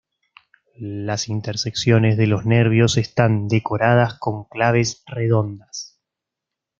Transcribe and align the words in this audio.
Las 0.79 1.29
intersecciones 1.29 2.17
de 2.17 2.25
los 2.25 2.43
nervios 2.43 2.97
están 2.97 3.47
decoradas 3.47 4.15
con 4.17 4.45
claves 4.45 5.03
redondas. 5.05 5.99